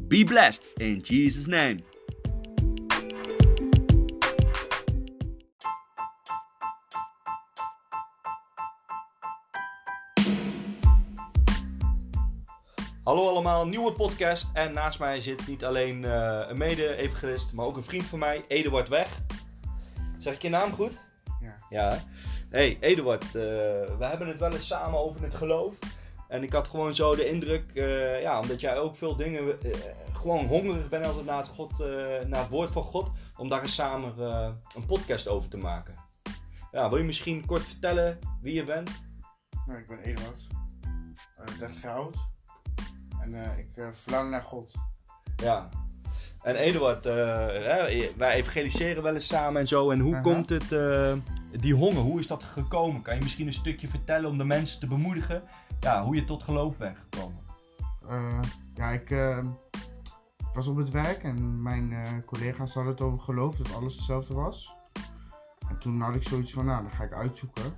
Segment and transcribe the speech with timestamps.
[0.00, 1.76] Be blessed in Jesus' name.
[13.06, 14.50] Hallo allemaal, nieuwe podcast.
[14.52, 18.44] En naast mij zit niet alleen uh, een mede-evangelist, maar ook een vriend van mij,
[18.48, 19.20] Eduard Weg.
[20.18, 20.98] Zeg ik je naam goed?
[21.40, 21.56] Ja.
[21.70, 21.98] Ja.
[22.50, 25.72] Hey, Eduard, uh, we hebben het wel eens samen over het geloof.
[26.28, 29.58] En ik had gewoon zo de indruk, uh, ja, omdat jij ook veel dingen,
[30.12, 31.78] gewoon hongerig bent altijd naar het, God,
[32.26, 34.18] naar het woord van God, om daar eens samen
[34.74, 35.94] een podcast over te maken.
[36.72, 39.02] Ja, wil je misschien kort vertellen wie je bent?
[39.66, 40.46] Nou, ik ben Eduard,
[41.58, 42.34] 30 jaar oud.
[43.26, 44.74] En uh, ik uh, verlang naar God.
[45.36, 45.68] Ja.
[46.42, 47.12] En Eduard, uh,
[48.16, 49.90] wij evangeliseren wel eens samen en zo.
[49.90, 50.22] En hoe -huh.
[50.22, 50.68] komt het,
[51.50, 53.02] die honger, hoe is dat gekomen?
[53.02, 55.42] Kan je misschien een stukje vertellen om de mensen te bemoedigen?
[55.80, 57.44] Ja, hoe je tot geloof bent gekomen?
[58.74, 59.14] ja, ik
[60.54, 64.74] was op het werk en mijn collega's hadden het over geloof, dat alles hetzelfde was.
[65.68, 67.72] En toen had ik zoiets van, nou, dan ga ik uitzoeken.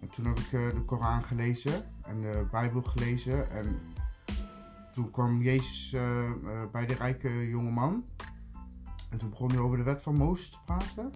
[0.00, 3.80] En toen heb ik de Koran gelezen en de Bijbel gelezen en
[4.96, 8.04] toen kwam Jezus uh, uh, bij de rijke jonge man.
[9.10, 11.10] En toen begon hij over de wet van Mozes te praten.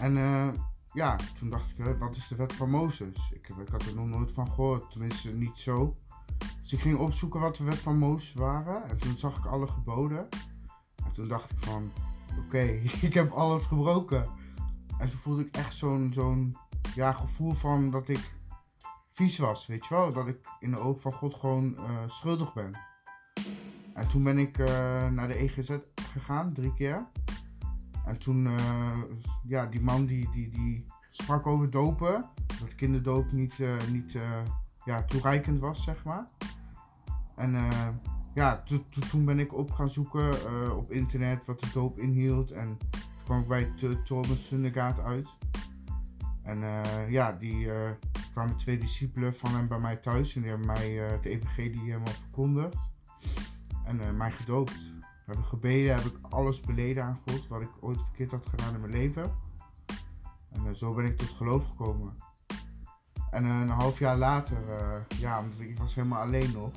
[0.00, 0.48] En uh,
[0.92, 3.30] ja, toen dacht ik, wat is de wet van Mozes?
[3.32, 5.96] Ik, ik, had er nog nooit van gehoord, tenminste niet zo.
[6.62, 8.88] Dus ik ging opzoeken wat de wet van Mozes waren.
[8.88, 10.28] En toen zag ik alle geboden.
[11.04, 11.92] En toen dacht ik van,
[12.38, 12.62] oké,
[13.08, 14.26] ik heb alles gebroken.
[14.98, 16.56] En toen voelde ik echt zo'n zo'n
[16.94, 18.32] ja, gevoel van dat ik
[19.14, 20.12] vies was, weet je wel.
[20.12, 22.78] Dat ik in de ogen van God gewoon uh, schuldig ben.
[23.94, 24.66] En toen ben ik uh,
[25.08, 25.70] naar de EGZ
[26.12, 27.06] gegaan, drie keer.
[28.06, 29.02] En toen, uh,
[29.46, 32.28] ja, die man die, die, die sprak over dopen.
[32.46, 33.58] Dat kinderdoop niet,
[33.90, 34.16] niet
[34.84, 36.24] ja, toereikend was, zeg maar.
[37.36, 37.56] En
[38.34, 40.32] ja, to, to, toen ben ik op gaan zoeken
[40.76, 42.50] op internet wat de doop inhield.
[42.50, 43.72] En toen kwam ik bij
[44.04, 45.28] Thomas Sundergaard uit.
[46.42, 46.58] En
[47.08, 47.68] ja, die
[48.34, 51.80] kwamen twee discipelen van hem bij mij thuis en die hebben mij uh, het evangelie
[51.80, 52.76] helemaal verkondigd
[53.84, 54.92] en uh, mij gedoopt.
[55.00, 58.74] We hebben gebeden, heb ik alles beleden aan God wat ik ooit verkeerd had gedaan
[58.74, 59.36] in mijn leven.
[60.50, 62.16] En zo ben ik tot geloof gekomen.
[63.30, 64.58] En een half jaar later,
[65.08, 66.72] ja, omdat ik was helemaal alleen nog,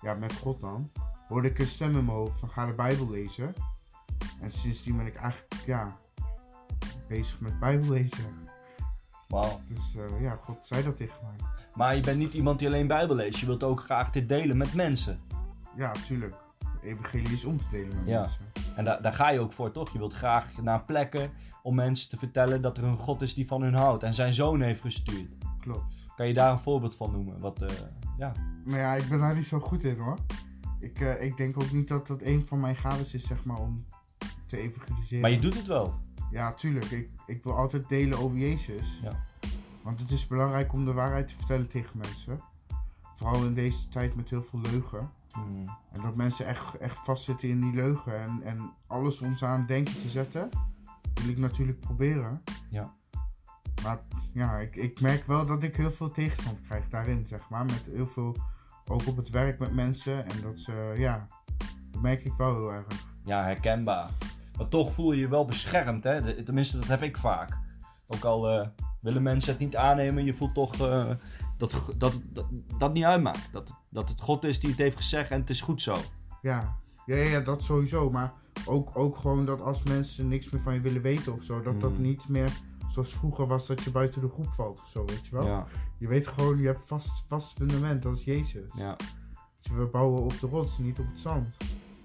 [0.00, 0.90] ja, met God dan,
[1.28, 3.54] hoorde ik een stem in mijn hoofd van ga de Bijbel lezen.
[4.40, 5.96] En sindsdien ben ik eigenlijk, ja,
[7.08, 8.50] bezig met Bijbel lezen.
[9.32, 9.50] Wow.
[9.68, 11.46] Dus uh, ja, God zei dat tegen mij.
[11.74, 13.38] Maar je bent niet iemand die alleen Bijbel leest.
[13.38, 15.18] Je wilt ook graag dit delen met mensen.
[15.76, 16.34] Ja, tuurlijk.
[16.80, 18.20] De evangelie is om te delen met ja.
[18.20, 18.40] mensen.
[18.76, 19.92] En da daar ga je ook voor, toch?
[19.92, 21.30] Je wilt graag naar plekken
[21.62, 24.34] om mensen te vertellen dat er een God is die van hun houdt en zijn
[24.34, 25.30] zoon heeft gestuurd.
[25.60, 25.94] Klopt.
[26.16, 27.40] Kan je daar een voorbeeld van noemen?
[27.40, 27.68] Wat, uh,
[28.18, 28.32] ja.
[28.64, 30.18] Maar ja, ik ben daar niet zo goed in hoor.
[30.78, 33.58] Ik, uh, ik denk ook niet dat dat een van mijn gaves is, zeg maar,
[33.58, 33.84] om
[34.46, 35.20] te evangeliseren.
[35.20, 35.94] Maar je doet het wel.
[36.32, 36.90] Ja, tuurlijk.
[36.90, 39.00] Ik, ik wil altijd delen over Jezus.
[39.02, 39.24] Ja.
[39.82, 42.40] Want het is belangrijk om de waarheid te vertellen tegen mensen.
[43.16, 45.10] Vooral in deze tijd met heel veel leugen.
[45.38, 45.68] Mm.
[45.92, 48.20] En dat mensen echt, echt vastzitten in die leugen.
[48.22, 50.48] En, en alles om ze aan het denken te zetten,
[51.14, 52.42] wil ik natuurlijk proberen.
[52.68, 52.94] Ja.
[53.82, 54.00] Maar
[54.32, 57.64] ja, ik, ik merk wel dat ik heel veel tegenstand krijg daarin, zeg maar.
[57.64, 58.36] Met heel veel,
[58.86, 60.28] ook op het werk met mensen.
[60.28, 61.26] En dat ze, ja,
[61.90, 62.86] dat merk ik wel heel erg.
[63.24, 64.10] Ja, herkenbaar.
[64.62, 66.42] Maar toch voel je je wel beschermd, hè?
[66.44, 67.58] Tenminste, dat heb ik vaak.
[68.06, 68.66] Ook al uh,
[69.00, 71.10] willen mensen het niet aannemen, je voelt toch uh,
[71.58, 72.44] dat, dat, dat
[72.78, 73.48] dat niet uitmaakt.
[73.52, 75.94] Dat, dat het God is die het heeft gezegd en het is goed zo.
[76.42, 78.10] Ja, ja, ja dat sowieso.
[78.10, 78.32] Maar
[78.66, 81.74] ook, ook gewoon dat als mensen niks meer van je willen weten of zo, dat
[81.74, 81.80] Mm.
[81.80, 82.50] dat niet meer
[82.88, 85.46] zoals vroeger was dat je buiten de groep valt of zo, weet je wel.
[85.46, 85.66] Ja,
[85.98, 88.70] Je weet gewoon, je hebt vast, vast fundament, dat is Jezus.
[88.76, 88.96] ja,
[89.62, 91.56] Dus we bouwen op de rots, niet op het zand.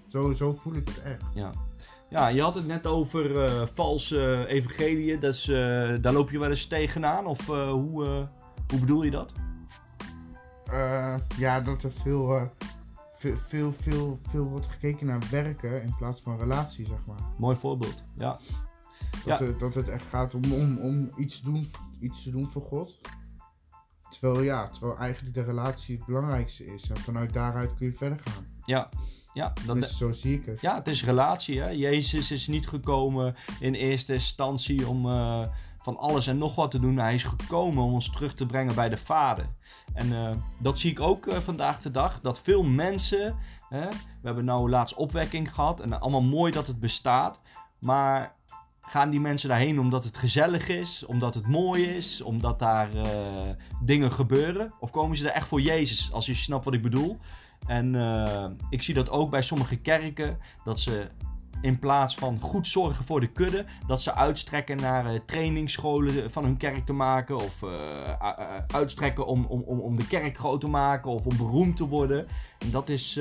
[0.08, 1.22] Zo, zo voel ik het echt.
[1.34, 1.52] ja.
[2.10, 5.20] Ja, je had het net over eh, valse evangeliën.
[5.20, 7.26] Dus, eh, daar loop je wel eens tegenaan?
[7.26, 8.28] Of eh, hoe,
[8.70, 9.32] hoe bedoel je dat?
[11.36, 12.50] Ja, dat er veel,
[13.16, 17.18] veel, veel, veel, veel wordt gekeken naar werken in plaats van relatie, zeg maar.
[17.38, 18.02] Mooi voorbeeld.
[18.16, 18.38] Ja,
[19.24, 19.44] Dat, Ja.
[19.46, 21.70] het, dat het echt gaat om, om, om iets, doen,
[22.00, 23.00] iets te doen voor God.
[24.10, 26.90] Terwijl, ja, terwijl eigenlijk de relatie het belangrijkste is.
[26.90, 28.46] En vanuit daaruit kun je verder gaan.
[28.64, 28.88] ja,
[29.38, 29.52] ja.
[29.66, 30.60] Dat, Dus zo zie ik het.
[30.60, 31.60] Ja, het is relatie.
[31.60, 31.68] Hè?
[31.68, 35.46] Jezus is niet gekomen in eerste instantie om eh,
[35.82, 36.98] van alles en nog wat te doen.
[36.98, 39.46] Hij is gekomen om ons terug te brengen bij de Vader.
[39.94, 42.20] En uh, dat zie ik ook uh, vandaag de dag.
[42.20, 43.36] Dat veel mensen.
[43.68, 45.80] Hè, we hebben nou laatst opwekking gehad.
[45.80, 47.40] En allemaal mooi dat het bestaat.
[47.78, 48.34] Maar
[48.80, 53.04] gaan die mensen daarheen omdat het gezellig is, omdat het mooi is, omdat daar uh,
[53.82, 54.72] dingen gebeuren?
[54.80, 57.18] Of komen ze er echt voor Jezus, als je snapt wat ik bedoel?
[57.68, 61.06] En uh, ik zie dat ook bij sommige kerken, dat ze
[61.60, 66.44] in plaats van goed zorgen voor de kudde, dat ze uitstrekken naar uh, trainingsscholen van
[66.44, 67.36] hun kerk te maken.
[67.36, 67.64] Of
[68.66, 72.26] uitstrekken om, om, om, de kerk groot te maken of om beroemd te worden.
[72.58, 73.20] En dat, is,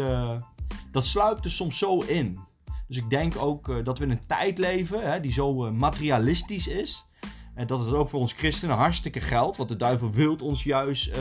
[0.92, 2.40] dat sluipt er soms zo in.
[2.88, 7.06] Dus ik denk ook dat we in een tijd leven hè, die zo materialistisch is.
[7.54, 9.58] En dat het ook voor ons christenen hartstikke geldt.
[9.58, 11.18] Want de duivel wil ons juist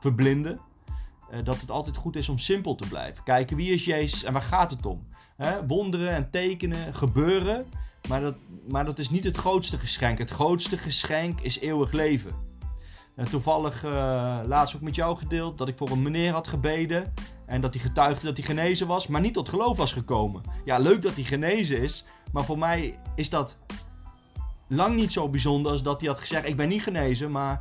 [0.00, 0.60] verblinden.
[1.44, 3.24] Dat het altijd goed is om simpel te blijven.
[3.24, 5.06] Kijken wie is Jezus en waar gaat het om?
[5.66, 7.66] Wonderen en tekenen gebeuren.
[8.08, 8.34] Maar dat,
[8.68, 10.18] maar dat is niet het grootste geschenk.
[10.18, 12.32] Het grootste geschenk is eeuwig leven.
[13.16, 13.82] En toevallig
[14.46, 17.12] laatst ook met jou gedeeld dat ik voor een meneer had gebeden.
[17.46, 20.42] En dat hij getuigde dat hij genezen was, maar niet tot geloof was gekomen.
[20.64, 23.56] Ja, leuk dat hij genezen is, maar voor mij is dat
[24.68, 27.60] lang niet zo bijzonder als dat hij had gezegd: Ik ben niet genezen, maar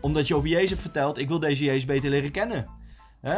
[0.00, 2.66] omdat je over Jezus hebt verteld, ik wil deze Jezus beter leren kennen.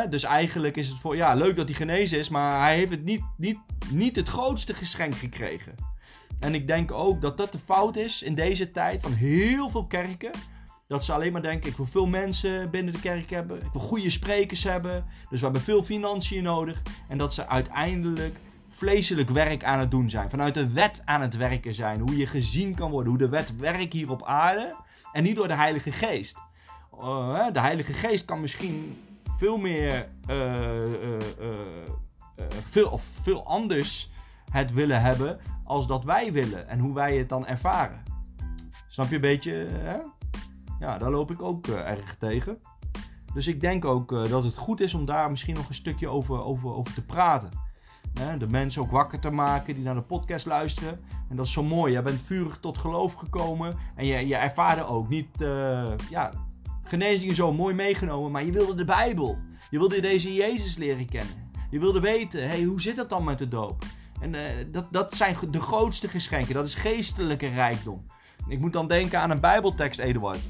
[0.08, 3.04] Dus eigenlijk is het voor, ja, leuk dat hij genezen is, maar hij heeft het
[3.04, 3.58] niet, niet,
[3.90, 5.74] niet het grootste geschenk gekregen.
[6.40, 9.86] En ik denk ook dat dat de fout is in deze tijd van heel veel
[9.86, 10.30] kerken.
[10.88, 13.56] Dat ze alleen maar denken, ik wil veel mensen binnen de kerk hebben.
[13.56, 15.04] Ik wil goede sprekers hebben.
[15.30, 16.82] Dus we hebben veel financiën nodig.
[17.08, 18.36] En dat ze uiteindelijk
[18.70, 20.30] vleeselijk werk aan het doen zijn.
[20.30, 22.00] Vanuit de wet aan het werken zijn.
[22.00, 23.08] Hoe je gezien kan worden.
[23.08, 24.76] Hoe de wet werkt hier op aarde.
[25.12, 26.36] En niet door de Heilige Geest.
[27.00, 28.96] Uh, de Heilige Geest kan misschien
[29.42, 30.08] veel meer...
[30.30, 31.16] Uh, uh,
[32.70, 34.10] veel, of veel anders
[34.50, 36.68] het willen hebben als dat wij willen.
[36.68, 38.02] En hoe wij het dan ervaren.
[38.88, 39.52] Snap je een beetje...
[39.70, 39.98] Hè?
[40.78, 42.58] Ja, daar loop ik ook erg tegen.
[43.34, 46.42] Dus ik denk ook dat het goed is om daar misschien nog een stukje over,
[46.42, 47.50] over, over te praten.
[48.38, 51.00] de mensen ook wakker te maken die naar de podcast luisteren.
[51.28, 51.92] En dat is zo mooi.
[51.92, 53.76] Jij bent vurig tot geloof gekomen.
[53.96, 55.38] En je, je ervaarde ook niet.
[56.10, 56.30] Ja,
[56.92, 58.32] genezing is zo mooi meegenomen.
[58.32, 59.38] Maar je wilde de Bijbel.
[59.70, 61.50] Je wilde deze Jezus leren kennen.
[61.70, 63.84] Je wilde weten, hey, hoe zit dat dan met de doop?
[64.20, 64.32] En
[64.72, 66.54] dat, dat zijn de grootste geschenken.
[66.54, 68.06] Dat is geestelijke rijkdom.
[68.48, 70.40] Ik moet dan denken aan een Bijbeltekst, Eduard.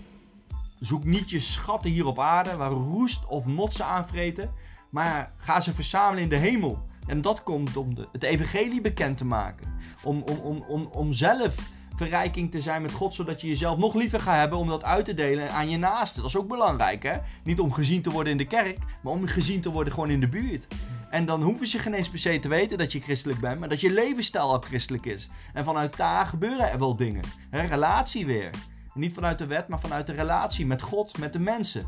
[0.80, 4.50] Zoek niet je schatten hier op aarde waar roest of motsen aanvreten,
[4.90, 6.84] maar ga ze verzamelen in de hemel.
[7.06, 9.74] En dat komt om de, het evangelie bekend te maken.
[10.02, 11.54] Om, om, om, om, om zelf
[12.02, 15.04] verrijking te zijn met God, zodat je jezelf nog liever gaat hebben om dat uit
[15.04, 16.22] te delen aan je naasten.
[16.22, 17.18] Dat is ook belangrijk, hè?
[17.44, 20.20] Niet om gezien te worden in de kerk, maar om gezien te worden gewoon in
[20.20, 20.66] de buurt.
[21.10, 23.68] En dan hoeven ze geen eens per se te weten dat je christelijk bent, maar
[23.68, 25.28] dat je levensstijl ook christelijk is.
[25.52, 27.22] En vanuit daar gebeuren er wel dingen.
[27.50, 27.60] Hè?
[27.60, 28.50] Relatie weer.
[28.94, 31.86] Niet vanuit de wet, maar vanuit de relatie met God, met de mensen.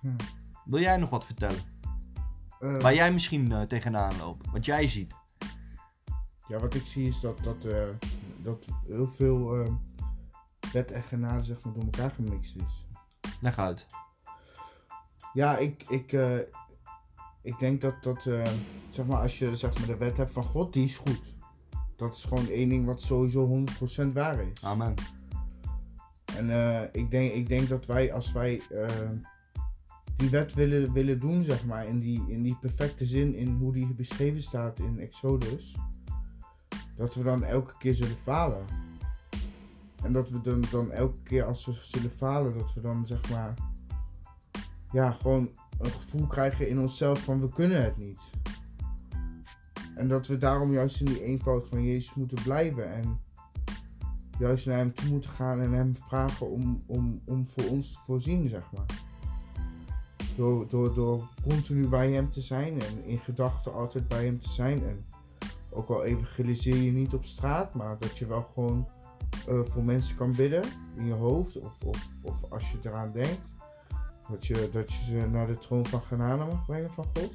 [0.00, 0.08] Hm.
[0.64, 1.60] Wil jij nog wat vertellen?
[2.60, 5.14] Uh, Waar jij misschien uh, tegenaan loopt, wat jij ziet.
[6.48, 7.74] Ja, wat ik zie is dat, dat, uh,
[8.46, 9.68] dat heel veel
[10.72, 12.86] wet en genade zeg maar, door elkaar gemixt is.
[13.40, 13.86] Leg uit.
[15.32, 16.12] Ja, ik, ik,
[17.42, 18.22] ik denk dat, dat
[18.90, 21.34] zeg maar, als je zeg maar, de wet hebt van God, die is goed.
[21.96, 23.64] Dat is gewoon één ding wat sowieso
[24.02, 24.62] 100% waar is.
[24.62, 24.94] Amen.
[26.36, 28.88] En uh, ik, denk, ik denk dat wij, als wij uh,
[30.16, 33.72] die wet willen, willen doen, zeg maar, in die, in die perfecte zin, in hoe
[33.72, 35.74] die beschreven staat in Exodus,
[36.96, 38.64] dat we dan elke keer zullen falen.
[40.02, 43.30] En dat we dan, dan elke keer als we zullen falen, dat we dan zeg
[43.30, 43.54] maar,
[44.92, 48.20] ja, gewoon een gevoel krijgen in onszelf van we kunnen het niet.
[49.94, 52.92] En dat we daarom juist in die eenvoud van Jezus moeten blijven.
[52.92, 53.20] En
[54.38, 57.98] juist naar hem toe moeten gaan en hem vragen om, om, om voor ons te
[58.04, 59.04] voorzien, zeg maar.
[60.36, 64.52] Door, door, door continu bij hem te zijn en in gedachten altijd bij hem te
[64.52, 64.84] zijn.
[64.84, 65.04] En
[65.76, 68.88] ook al evangeliseer je niet op straat, maar dat je wel gewoon
[69.48, 70.62] uh, voor mensen kan bidden
[70.96, 73.40] in je hoofd of, of, of als je eraan denkt.
[74.30, 77.32] Dat je, dat je ze naar de troon van genade mag brengen van God.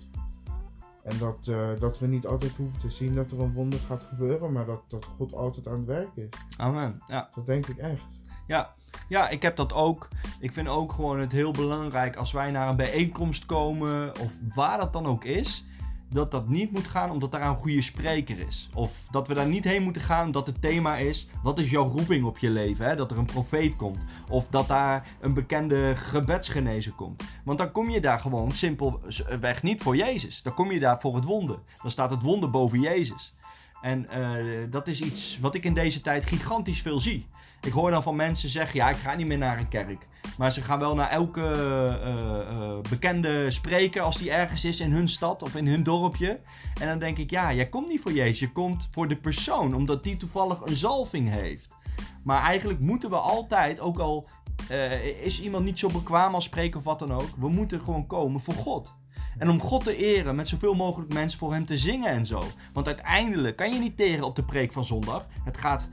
[1.04, 4.04] En dat, uh, dat we niet altijd hoeven te zien dat er een wonder gaat
[4.04, 6.30] gebeuren, maar dat, dat God altijd aan het werk is.
[6.58, 7.02] Amen.
[7.08, 7.30] Ja.
[7.36, 8.04] Dat denk ik echt.
[8.48, 8.74] Ja.
[9.08, 10.08] ja, ik heb dat ook.
[10.40, 14.78] Ik vind ook gewoon het heel belangrijk als wij naar een bijeenkomst komen, of waar
[14.78, 15.66] dat dan ook is,
[16.14, 18.70] dat dat niet moet gaan omdat daar een goede spreker is.
[18.74, 21.88] Of dat we daar niet heen moeten gaan omdat het thema is: wat is jouw
[21.88, 22.86] roeping op je leven?
[22.86, 22.96] Hè?
[22.96, 24.00] Dat er een profeet komt.
[24.30, 27.24] Of dat daar een bekende gebedsgenezer komt.
[27.44, 30.42] Want dan kom je daar gewoon simpelweg niet voor Jezus.
[30.42, 31.60] Dan kom je daar voor het wonder.
[31.82, 33.34] Dan staat het wonder boven Jezus.
[33.82, 37.28] En eh, dat is iets wat ik in deze tijd gigantisch veel zie.
[37.62, 40.08] Ik hoor dan van mensen zeggen, ja, ik ga niet meer naar een kerk.
[40.38, 44.92] Maar ze gaan wel naar elke eh, eh, bekende spreker als die ergens is in
[44.92, 46.40] hun stad of in hun dorpje.
[46.80, 49.76] En dan denk ik, ja, jij komt niet voor Jezus, je komt voor de persoon,
[49.76, 51.70] omdat die toevallig een zalving heeft.
[52.24, 54.30] Maar eigenlijk moeten we altijd, ook al
[54.70, 58.08] eh, is iemand niet zo bekwaam als spreker of wat dan ook, we moeten gewoon
[58.08, 58.94] komen voor God.
[59.38, 62.44] En om God te eren met zoveel mogelijk mensen voor hem te zingen en zo.
[62.74, 65.28] Want uiteindelijk kan je niet teren op de preek van zondag.
[65.44, 65.90] Het gaat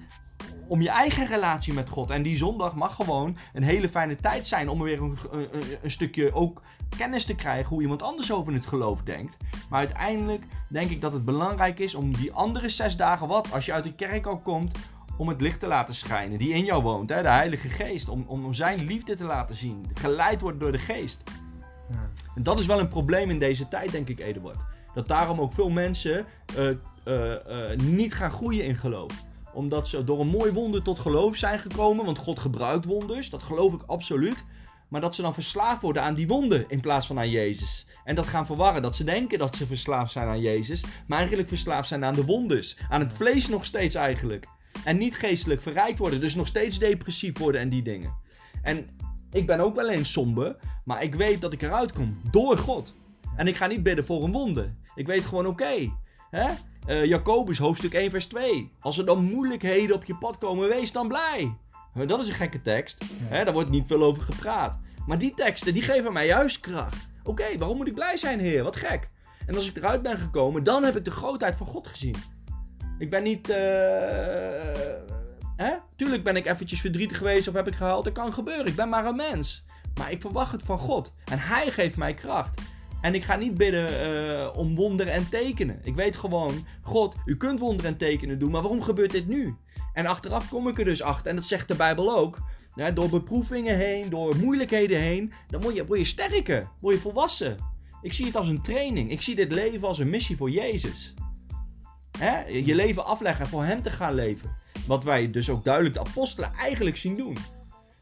[0.68, 2.10] om je eigen relatie met God.
[2.10, 5.48] En die zondag mag gewoon een hele fijne tijd zijn om weer een, een,
[5.82, 6.62] een, stukje ook
[6.96, 9.36] kennis te krijgen hoe iemand anders over het geloof denkt.
[9.70, 13.66] Maar uiteindelijk denk ik dat het belangrijk is om die andere zes dagen wat, als
[13.66, 14.78] je uit de kerk al komt,
[15.16, 18.08] om het licht te laten schijnen die in jou woont, hè, de Heilige Geest.
[18.08, 21.22] Om, om zijn liefde te laten zien, geleid wordt door de Geest.
[21.90, 22.10] Ja.
[22.34, 24.58] En dat is wel een probleem in deze tijd, denk ik, Eduard.
[24.94, 26.26] Dat daarom ook veel mensen
[26.58, 26.68] uh,
[27.04, 29.26] uh, uh, niet gaan groeien in geloof
[29.58, 32.04] omdat ze door een mooi wonder tot geloof zijn gekomen.
[32.04, 34.44] Want God gebruikt wonders, dat geloof ik absoluut.
[34.88, 37.86] Maar dat ze dan verslaafd worden aan die wonden in plaats van aan Jezus.
[38.04, 38.82] En dat gaan verwarren.
[38.82, 40.84] Dat ze denken dat ze verslaafd zijn aan Jezus.
[41.06, 42.76] Maar eigenlijk verslaafd zijn aan de wonders.
[42.88, 44.46] Aan het vlees nog steeds eigenlijk.
[44.84, 46.20] En niet geestelijk verrijkt worden.
[46.20, 48.14] Dus nog steeds depressief worden en die dingen.
[48.62, 48.88] En
[49.30, 50.56] ik ben ook wel eens somber.
[50.84, 52.20] Maar ik weet dat ik eruit kom.
[52.30, 52.94] Door God.
[53.36, 54.74] En ik ga niet bidden voor een wonde.
[54.94, 55.90] Ik weet gewoon oké.
[56.32, 58.72] Uh, Jacobus, hoofdstuk 1, vers 2.
[58.80, 61.56] Als er dan moeilijkheden op je pad komen, wees dan blij.
[62.06, 63.04] Dat is een gekke tekst.
[63.30, 63.44] Ja.
[63.44, 64.78] daar wordt niet veel over gepraat.
[65.06, 67.08] Maar die teksten, die geven mij juist kracht.
[67.24, 68.62] Oké, waarom moet ik blij zijn, Heer?
[68.62, 69.08] Wat gek.
[69.46, 72.16] En als ik eruit ben gekomen, dan heb ik de grootheid van God gezien.
[72.98, 73.50] Ik ben niet.
[73.50, 73.56] Uh,
[75.56, 75.72] hè?
[75.96, 78.04] Tuurlijk ben ik eventjes verdrietig geweest of heb ik gehaald.
[78.04, 78.66] Dat kan gebeuren.
[78.66, 79.64] Ik ben maar een mens.
[79.98, 81.12] Maar ik verwacht het van God.
[81.24, 82.60] En Hij geeft mij kracht.
[83.00, 85.80] En ik ga niet bidden uh, om wonderen en tekenen.
[85.82, 89.54] Ik weet gewoon, God, u kunt wonderen en tekenen doen, maar waarom gebeurt dit nu?
[89.92, 92.38] En achteraf kom ik er dus achter, en dat zegt de Bijbel ook.
[92.74, 97.00] Hè, door beproevingen heen, door moeilijkheden heen, dan word je, word je sterker, word je
[97.00, 97.56] volwassen.
[98.02, 99.10] Ik zie het als een training.
[99.10, 101.14] Ik zie dit leven als een missie voor Jezus.
[102.18, 102.46] Hè?
[102.46, 104.56] Je leven afleggen voor Hem te gaan leven.
[104.86, 107.36] Wat wij dus ook duidelijk de apostelen eigenlijk zien doen.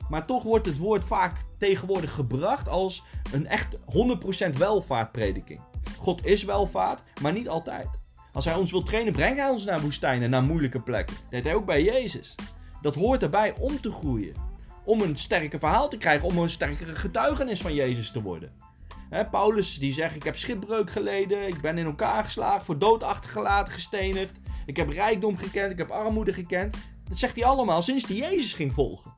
[0.09, 5.61] Maar toch wordt het woord vaak tegenwoordig gebracht als een echt 100% welvaartprediking.
[5.99, 7.89] God is welvaart, maar niet altijd.
[8.33, 11.17] Als hij ons wil trainen, brengt hij ons naar woestijnen, naar moeilijke plekken.
[11.17, 12.35] Dat deed hij ook bij Jezus.
[12.83, 14.35] Dat hoort erbij om te groeien.
[14.85, 18.53] Om een sterker verhaal te krijgen, om een sterkere getuigenis van Jezus te worden.
[19.31, 23.73] Paulus die zegt, ik heb schipbreuk geleden, ik ben in elkaar geslagen, voor dood achtergelaten,
[23.73, 24.33] gestenigd.
[24.67, 26.77] Ik heb rijkdom gekend, ik heb armoede gekend.
[27.09, 29.15] Dat zegt hij allemaal sinds hij Jezus ging volgen.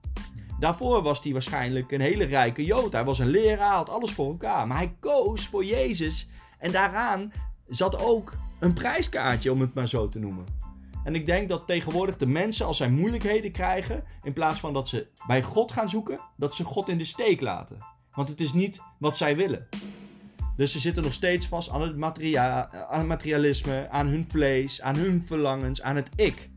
[0.59, 2.93] Daarvoor was hij waarschijnlijk een hele rijke Jood.
[2.93, 4.67] Hij was een leraar, had alles voor elkaar.
[4.67, 6.29] Maar hij koos voor Jezus.
[6.59, 7.33] En daaraan
[7.67, 10.45] zat ook een prijskaartje, om het maar zo te noemen.
[11.05, 14.89] En ik denk dat tegenwoordig de mensen, als zij moeilijkheden krijgen, in plaats van dat
[14.89, 17.79] ze bij God gaan zoeken, dat ze God in de steek laten.
[18.13, 19.69] Want het is niet wat zij willen.
[20.57, 24.97] Dus ze zitten nog steeds vast aan het, materia aan materialisme, aan hun vlees, aan
[24.97, 26.49] hun verlangens, aan het ik.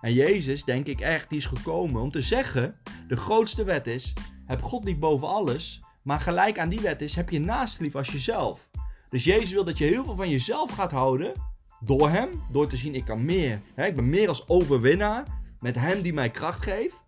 [0.00, 2.74] En Jezus, denk ik echt, die is gekomen om te zeggen:
[3.08, 4.12] de grootste wet is:
[4.46, 7.94] heb God niet boven alles, maar gelijk aan die wet is: heb je naast lief
[7.94, 8.68] als jezelf.
[9.08, 11.32] Dus Jezus wil dat je heel veel van jezelf gaat houden
[11.80, 13.60] door Hem, door te zien: ik kan meer.
[13.76, 15.26] ik ben meer als overwinnaar
[15.60, 17.04] met Hem die mij kracht geeft.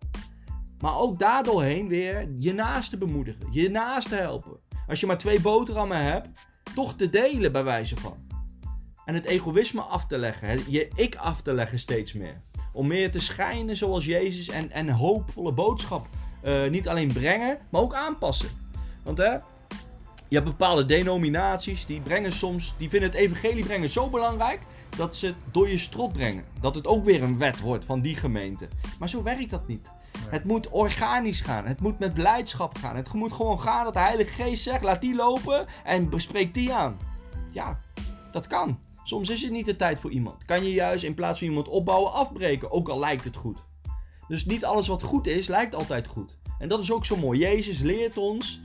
[0.79, 4.59] Maar ook daardoorheen weer je naaste bemoedigen, je naaste helpen.
[4.87, 6.27] Als je maar twee boterhammen hebt,
[6.75, 8.17] toch te delen bij wijze van.
[9.05, 12.41] En het egoïsme af te leggen, je ik af te leggen steeds meer.
[12.73, 16.07] Om meer te schijnen zoals Jezus en, en hoopvolle boodschap
[16.43, 18.49] uh, niet alleen brengen, maar ook aanpassen.
[19.03, 19.31] Want hè,
[20.27, 24.61] je hebt bepaalde denominaties die brengen soms, die vinden het evangelie brengen zo belangrijk
[24.97, 26.43] dat ze het door je strot brengen.
[26.61, 28.67] Dat het ook weer een wet wordt van die gemeente.
[28.99, 29.89] Maar zo werkt dat niet.
[30.29, 31.65] Het moet organisch gaan.
[31.65, 32.95] Het moet met blijdschap gaan.
[32.95, 36.73] Het moet gewoon gaan dat de Heilige Geest zegt: laat die lopen en bespreek die
[36.73, 36.97] aan.
[37.49, 37.79] Ja,
[38.31, 38.79] dat kan.
[39.03, 40.45] Soms is het niet de tijd voor iemand.
[40.45, 43.63] Kan je juist in plaats van iemand opbouwen afbreken, ook al lijkt het goed.
[44.27, 46.37] Dus niet alles wat goed is, lijkt altijd goed.
[46.59, 47.39] En dat is ook zo mooi.
[47.39, 48.61] Jezus leert ons,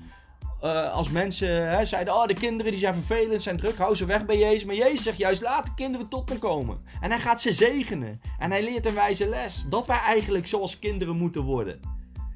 [0.63, 4.05] uh, als mensen hè, zeiden, oh de kinderen die zijn vervelend, zijn druk, hou ze
[4.05, 4.65] weg bij Jezus.
[4.65, 6.79] Maar Jezus zegt juist, laat de kinderen tot me komen.
[7.01, 8.21] En hij gaat ze zegenen.
[8.39, 9.65] En hij leert een wijze les.
[9.69, 11.81] Dat wij eigenlijk zoals kinderen moeten worden.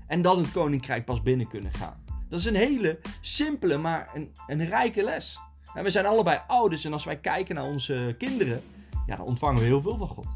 [0.07, 2.05] En dan het koninkrijk pas binnen kunnen gaan.
[2.29, 5.39] Dat is een hele simpele, maar een, een rijke les.
[5.75, 8.63] En we zijn allebei ouders en als wij kijken naar onze kinderen,
[9.07, 10.27] ja, dan ontvangen we heel veel van God.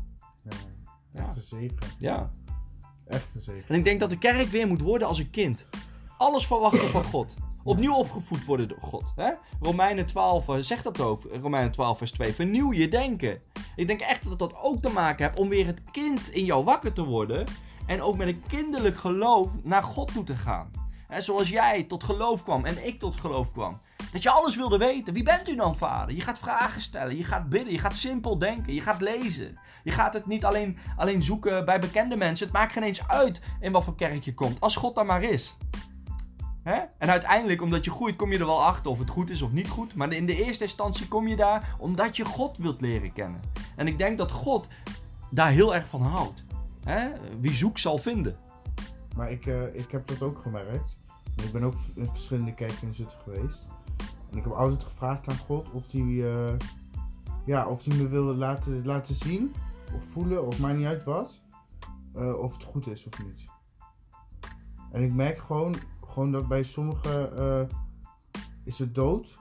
[1.12, 1.76] Ja, echt een zegen.
[1.99, 2.31] Ja.
[3.07, 3.69] Echt een zegen.
[3.69, 5.67] En ik denk dat de kerk weer moet worden als een kind.
[6.19, 7.35] Alles verwachten van God.
[7.62, 9.12] Opnieuw opgevoed worden door God.
[9.17, 9.31] Hè?
[9.61, 11.23] Romeinen 12 eh, zegt dat ook.
[11.41, 12.33] Romeinen 12 vers 2.
[12.33, 13.41] Vernieuw je denken.
[13.76, 16.64] Ik denk echt dat dat ook te maken heeft om weer het kind in jou
[16.64, 17.47] wakker te worden.
[17.87, 20.71] En ook met een kinderlijk geloof naar God toe te gaan.
[21.07, 23.81] Hè, zoals jij tot geloof kwam en ik tot geloof kwam.
[24.14, 25.14] Dat je alles wilde weten.
[25.14, 26.14] Wie bent u dan, vader?
[26.14, 29.59] Je gaat vragen stellen, je gaat bidden, je gaat simpel denken, je gaat lezen.
[29.85, 32.47] Je gaat het niet alleen, alleen zoeken bij bekende mensen.
[32.47, 35.23] Het maakt geen eens uit in wat voor kerk je komt, als God daar maar
[35.23, 35.56] is.
[36.99, 39.52] En uiteindelijk, omdat je groeit, kom je er wel achter of het goed is of
[39.52, 39.94] niet goed.
[39.94, 43.40] Maar in de eerste instantie kom je daar omdat je God wilt leren kennen.
[43.76, 44.68] En ik denk dat God
[45.30, 46.44] daar heel erg van houdt.
[47.40, 48.37] Wie zoekt zal vinden.
[49.16, 50.97] Maar ik, eh, ik heb dat ook gemerkt.
[51.42, 53.66] Ik ben ook in verschillende kerken in geweest.
[54.35, 56.53] En ik heb altijd gevraagd aan God of hij uh,
[57.45, 59.55] ja, of die me wil laten, laten zien.
[59.97, 61.41] Of voelen, of maakt niet uit wat.
[62.17, 63.45] Uh, of het goed is of niet.
[64.91, 65.75] En ik merk gewoon,
[66.05, 67.61] gewoon dat bij sommigen uh,
[68.64, 69.38] is het dood.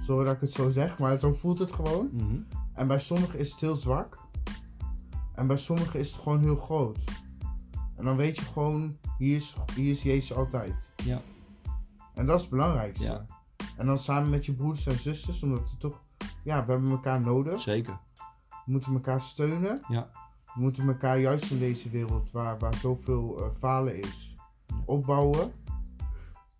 [0.00, 2.08] Sorry dat ik het zo zeg, maar zo voelt het gewoon.
[2.12, 2.46] Mm -hmm.
[2.72, 4.18] En bij sommigen is het heel zwak.
[5.34, 6.98] En bij sommigen is het gewoon heel groot.
[7.96, 10.74] En dan weet je gewoon, hier is, hier is Jezus altijd.
[11.04, 11.20] Ja.
[12.14, 13.04] En dat is het belangrijkste.
[13.04, 13.26] Ja.
[13.76, 16.02] En dan samen met je broers en zusters, omdat het toch,
[16.42, 17.60] ja, we hebben elkaar nodig.
[17.60, 17.98] Zeker.
[18.48, 19.80] We moeten elkaar steunen.
[19.88, 20.10] Ja.
[20.54, 24.74] We moeten elkaar juist in deze wereld waar, waar zoveel uh, falen is, ja.
[24.84, 25.52] opbouwen.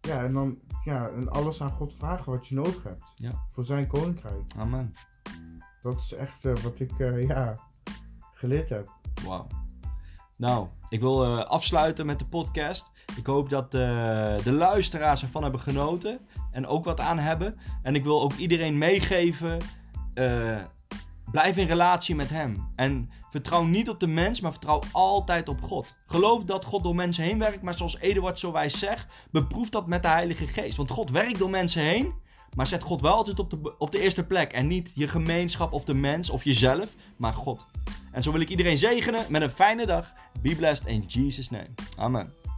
[0.00, 3.12] Ja, en dan ja, en alles aan God vragen wat je nodig hebt.
[3.16, 3.30] Ja.
[3.50, 4.52] Voor zijn koninkrijk.
[4.56, 4.94] Amen.
[5.82, 7.58] Dat is echt uh, wat ik uh, ja,
[8.32, 8.92] geleerd heb.
[9.26, 9.46] Wauw.
[10.36, 12.90] Nou, ik wil afsluiten met de podcast.
[13.16, 13.80] Ik hoop dat uh,
[14.44, 16.20] de luisteraars ervan hebben genoten
[16.50, 17.54] en ook wat aan hebben.
[17.82, 19.58] En ik wil ook iedereen meegeven:
[20.14, 20.58] uh,
[21.30, 22.68] blijf in relatie met Hem.
[22.74, 25.94] En vertrouw niet op de mens, maar vertrouw altijd op God.
[26.06, 29.86] Geloof dat God door mensen heen werkt, maar zoals Eduard zo wijs zegt, beproef dat
[29.86, 30.76] met de Heilige Geest.
[30.76, 32.12] Want God werkt door mensen heen,
[32.56, 34.52] maar zet God wel altijd op de, op de eerste plek.
[34.52, 37.66] En niet je gemeenschap of de mens of jezelf, maar God.
[38.12, 40.12] En zo wil ik iedereen zegenen met een fijne dag.
[40.42, 41.68] Be blessed in Jesus' name.
[41.96, 42.53] Amen.